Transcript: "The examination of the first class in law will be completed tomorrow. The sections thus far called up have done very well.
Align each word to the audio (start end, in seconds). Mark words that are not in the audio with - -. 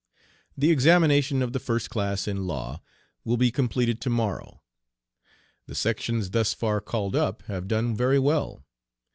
"The 0.57 0.71
examination 0.71 1.43
of 1.43 1.53
the 1.53 1.59
first 1.59 1.91
class 1.91 2.27
in 2.27 2.47
law 2.47 2.81
will 3.23 3.37
be 3.37 3.51
completed 3.51 4.01
tomorrow. 4.01 4.63
The 5.67 5.75
sections 5.75 6.31
thus 6.31 6.55
far 6.55 6.81
called 6.81 7.15
up 7.15 7.43
have 7.43 7.67
done 7.67 7.95
very 7.95 8.17
well. 8.17 8.63